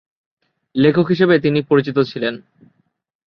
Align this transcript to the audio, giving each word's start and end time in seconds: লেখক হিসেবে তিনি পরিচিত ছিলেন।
লেখক 0.75 1.05
হিসেবে 1.07 1.35
তিনি 1.39 1.59
পরিচিত 1.61 1.97
ছিলেন। 2.01 2.33